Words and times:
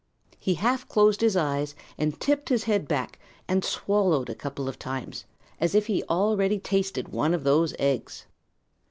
He 0.39 0.55
half 0.55 0.87
closed 0.87 1.21
his 1.21 1.37
eyes 1.37 1.75
and 1.95 2.19
tipped 2.19 2.49
his 2.49 2.63
head 2.63 2.87
back 2.87 3.19
and 3.47 3.63
swallowed 3.63 4.31
a 4.31 4.33
couple 4.33 4.67
of 4.67 4.79
times, 4.79 5.25
as 5.59 5.75
if 5.75 5.85
he 5.85 6.03
already 6.05 6.57
tasted 6.57 7.09
one 7.09 7.35
of 7.35 7.43
those 7.43 7.75
eggs. 7.77 8.25